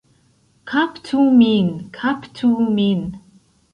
Kaptu 0.71 1.21
min, 1.41 1.69
kaptu 1.99 2.51
min! 2.79 3.05